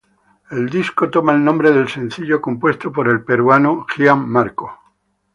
El 0.49 0.67
disco 0.67 1.11
toma 1.11 1.31
el 1.33 1.43
nombre 1.43 1.69
del 1.71 1.87
sencillo 1.87 2.41
compuesto 2.41 2.91
por 2.91 3.07
el 3.07 3.23
peruano 3.23 3.85
Gian 3.95 4.27
Marco. 4.27 4.71